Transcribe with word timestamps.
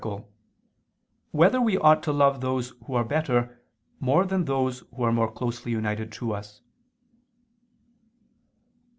7] 0.03 0.23
Whether 1.29 1.61
We 1.61 1.77
Ought 1.77 2.01
to 2.01 2.11
Love 2.11 2.41
Those 2.41 2.73
Who 2.87 2.95
Are 2.95 3.03
Better 3.05 3.61
More 3.99 4.25
Than 4.25 4.45
Those 4.45 4.79
Who 4.95 5.03
Are 5.03 5.11
More 5.11 5.31
Closely 5.31 5.71
United 5.73 6.17
Us? 6.23 6.61